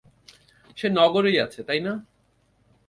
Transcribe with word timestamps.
সে 0.77 0.87
নগরেই 0.89 1.37
আছে, 1.39 1.59
তাই 1.63 1.79
না? 1.79 1.93